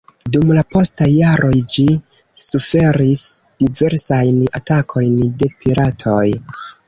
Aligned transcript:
Dum 0.35 0.51
la 0.57 0.61
postaj 0.75 1.07
jaroj 1.15 1.59
ĝi 1.73 1.83
suferis 2.45 3.25
diversajn 3.65 4.41
atakojn 4.61 5.17
de 5.43 5.51
piratoj. 5.61 6.27